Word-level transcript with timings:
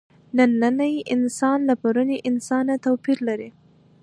نننی 0.37 0.93
انسان 1.15 1.57
له 1.69 1.73
پروني 1.81 2.17
انسانه 2.29 2.73
توپیر 2.85 3.17
لري. 3.27 3.49